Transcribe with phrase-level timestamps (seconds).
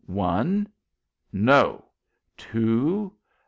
[0.07, 0.65] "One?"
[1.31, 1.85] "No."
[2.35, 3.13] "Two?"